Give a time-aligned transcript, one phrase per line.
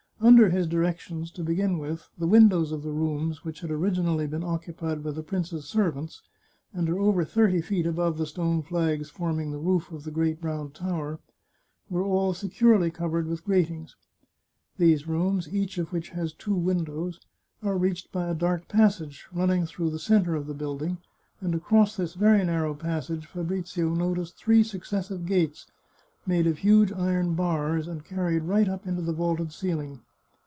[0.23, 4.43] Under his directions, to begin with, the windows of the rooms, which had originally been
[4.43, 6.21] occu pied by the prince's servants,
[6.75, 10.37] and are over thirty feet above the stone flags forming the roof of the great
[10.43, 11.17] Round Tower,
[11.89, 13.95] were all securely covered with gratings.
[14.77, 17.19] These rooms, each of which has two windows,
[17.63, 20.99] are reached by a dark passage, running through the centre of the building,
[21.39, 25.65] and across this very narrow passage Fabrizio noticed three successive gates,
[26.27, 29.99] made of huge iron bars, and carried right up into the vaulted ceiling.